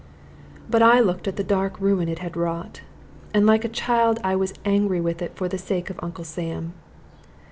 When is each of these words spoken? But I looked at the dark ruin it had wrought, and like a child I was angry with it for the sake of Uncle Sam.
But 0.67 0.81
I 0.81 0.99
looked 0.99 1.27
at 1.27 1.35
the 1.35 1.43
dark 1.43 1.79
ruin 1.79 2.09
it 2.09 2.17
had 2.17 2.35
wrought, 2.35 2.81
and 3.35 3.45
like 3.45 3.63
a 3.63 3.69
child 3.69 4.17
I 4.23 4.35
was 4.35 4.55
angry 4.65 4.99
with 4.99 5.21
it 5.21 5.35
for 5.35 5.47
the 5.47 5.59
sake 5.59 5.91
of 5.91 5.99
Uncle 6.01 6.23
Sam. 6.23 6.73